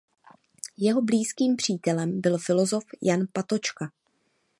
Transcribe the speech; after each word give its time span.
Jeho 0.77 1.01
blízkým 1.01 1.55
přítelem 1.55 2.21
byl 2.21 2.37
filozof 2.37 2.83
Jan 3.01 3.25
Patočka. 3.33 3.91